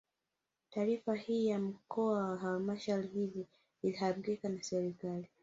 Taarifa 0.69 1.15
hii 1.15 1.47
ya 1.47 1.59
mikoa 1.59 2.27
na 2.29 2.37
halmashauri 2.37 3.07
hizi 3.07 3.45
ilihakikiwa 3.83 4.49
na 4.51 4.63
serikali 4.63 5.27